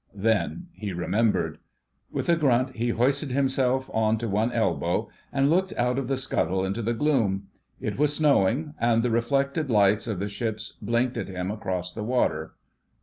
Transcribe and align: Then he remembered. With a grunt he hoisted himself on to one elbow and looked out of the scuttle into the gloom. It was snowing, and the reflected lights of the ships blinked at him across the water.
Then 0.15 0.69
he 0.73 0.93
remembered. 0.93 1.59
With 2.11 2.27
a 2.27 2.35
grunt 2.35 2.71
he 2.71 2.89
hoisted 2.89 3.29
himself 3.29 3.87
on 3.93 4.17
to 4.17 4.27
one 4.27 4.51
elbow 4.51 5.09
and 5.31 5.47
looked 5.51 5.73
out 5.75 5.99
of 5.99 6.07
the 6.07 6.17
scuttle 6.17 6.65
into 6.65 6.81
the 6.81 6.95
gloom. 6.95 7.49
It 7.79 7.99
was 7.99 8.15
snowing, 8.15 8.73
and 8.79 9.03
the 9.03 9.11
reflected 9.11 9.69
lights 9.69 10.07
of 10.07 10.17
the 10.17 10.27
ships 10.27 10.73
blinked 10.81 11.17
at 11.17 11.29
him 11.29 11.51
across 11.51 11.93
the 11.93 12.01
water. 12.03 12.55